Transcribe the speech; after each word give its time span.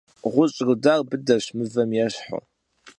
Ğuş' 0.31 0.59
rudar 0.65 0.99
bıdeş, 1.09 1.45
mıvem 1.57 1.89
yêşhu. 1.97 2.39